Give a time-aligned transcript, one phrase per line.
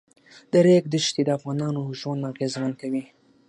[0.51, 3.03] د ریګ دښتې د افغانانو ژوند اغېزمن کوي.